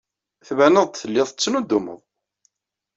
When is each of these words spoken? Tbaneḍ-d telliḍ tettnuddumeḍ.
Tbaneḍ-d 0.47 0.93
telliḍ 0.95 1.27
tettnuddumeḍ. 1.29 1.99